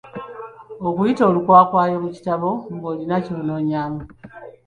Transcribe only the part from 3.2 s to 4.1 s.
ky'onoonyaamu.